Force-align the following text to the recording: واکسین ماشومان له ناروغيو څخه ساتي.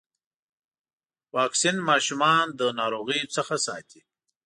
واکسین 1.35 1.77
ماشومان 1.89 2.45
له 2.59 2.67
ناروغيو 2.79 3.31
څخه 3.35 3.55
ساتي. 3.65 4.01